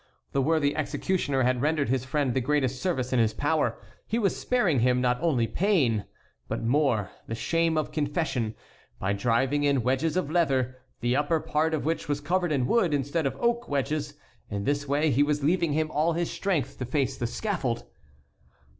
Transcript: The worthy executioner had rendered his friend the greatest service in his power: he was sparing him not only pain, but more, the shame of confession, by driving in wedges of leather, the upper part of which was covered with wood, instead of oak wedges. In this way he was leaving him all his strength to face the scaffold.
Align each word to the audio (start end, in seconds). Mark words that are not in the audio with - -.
The 0.31 0.41
worthy 0.41 0.75
executioner 0.75 1.43
had 1.43 1.61
rendered 1.61 1.89
his 1.89 2.05
friend 2.05 2.33
the 2.33 2.41
greatest 2.41 2.81
service 2.81 3.13
in 3.13 3.19
his 3.19 3.35
power: 3.35 3.77
he 4.07 4.17
was 4.17 4.35
sparing 4.35 4.79
him 4.79 4.99
not 4.99 5.19
only 5.21 5.45
pain, 5.45 6.05
but 6.47 6.63
more, 6.63 7.11
the 7.27 7.35
shame 7.35 7.77
of 7.77 7.91
confession, 7.91 8.55
by 8.97 9.13
driving 9.13 9.63
in 9.63 9.83
wedges 9.83 10.17
of 10.17 10.31
leather, 10.31 10.75
the 11.01 11.15
upper 11.15 11.39
part 11.39 11.75
of 11.75 11.85
which 11.85 12.09
was 12.09 12.19
covered 12.19 12.49
with 12.49 12.61
wood, 12.63 12.95
instead 12.95 13.27
of 13.27 13.37
oak 13.39 13.69
wedges. 13.69 14.15
In 14.49 14.63
this 14.63 14.87
way 14.87 15.11
he 15.11 15.21
was 15.21 15.43
leaving 15.43 15.73
him 15.73 15.91
all 15.91 16.13
his 16.13 16.31
strength 16.31 16.79
to 16.79 16.85
face 16.85 17.15
the 17.15 17.27
scaffold. 17.27 17.83